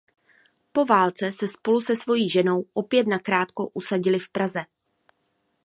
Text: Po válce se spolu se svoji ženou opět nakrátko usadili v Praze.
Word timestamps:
Po 0.71 0.85
válce 0.85 1.31
se 1.31 1.47
spolu 1.47 1.81
se 1.81 1.95
svoji 1.95 2.29
ženou 2.29 2.65
opět 2.73 3.07
nakrátko 3.07 3.69
usadili 3.73 4.19
v 4.19 4.29
Praze. 4.29 4.65